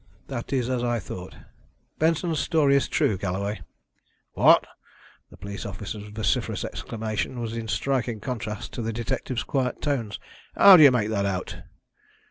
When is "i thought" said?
0.83-1.35